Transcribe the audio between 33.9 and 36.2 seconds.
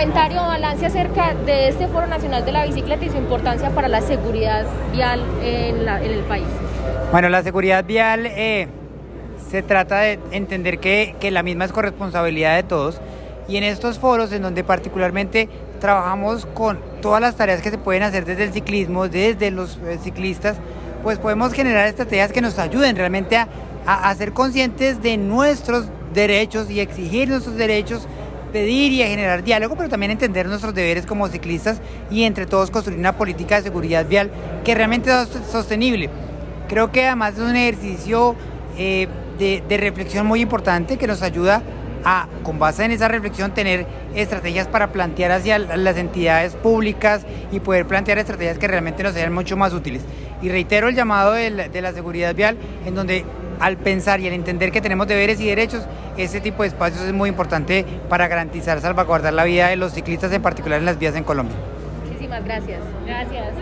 vial que realmente sea sostenible.